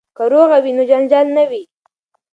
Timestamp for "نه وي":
1.37-1.63